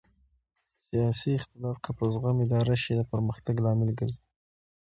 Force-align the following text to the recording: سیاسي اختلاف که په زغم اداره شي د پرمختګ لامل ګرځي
سیاسي 0.85 1.29
اختلاف 1.39 1.77
که 1.85 1.91
په 1.97 2.03
زغم 2.13 2.37
اداره 2.45 2.75
شي 2.83 2.93
د 2.95 3.01
پرمختګ 3.11 3.55
لامل 3.65 3.89
ګرځي 3.99 4.21